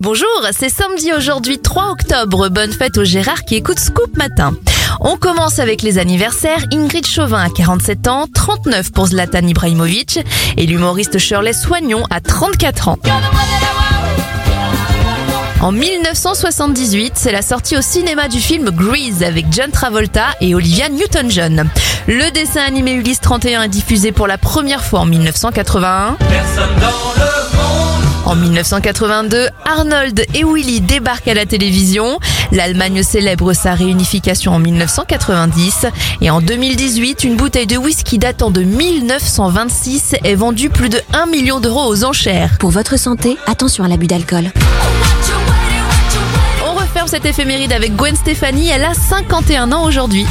[0.00, 2.48] Bonjour, c'est samedi aujourd'hui 3 octobre.
[2.50, 4.54] Bonne fête au Gérard qui écoute Scoop Matin.
[5.00, 6.64] On commence avec les anniversaires.
[6.72, 10.20] Ingrid Chauvin à 47 ans, 39 pour Zlatan Ibrahimovic
[10.56, 12.98] et l'humoriste Shirley Soignon à 34 ans.
[15.60, 20.88] En 1978, c'est la sortie au cinéma du film Grease avec John Travolta et Olivia
[20.90, 21.68] Newton-John.
[22.06, 26.16] Le dessin animé Ulysse 31 est diffusé pour la première fois en 1981.
[28.28, 32.18] En 1982, Arnold et Willy débarquent à la télévision.
[32.52, 35.86] L'Allemagne célèbre sa réunification en 1990.
[36.20, 41.24] Et en 2018, une bouteille de whisky datant de 1926 est vendue plus de 1
[41.24, 42.58] million d'euros aux enchères.
[42.60, 44.52] Pour votre santé, attention à l'abus d'alcool.
[46.68, 50.26] On referme cette éphéméride avec Gwen Stefani, elle a 51 ans aujourd'hui.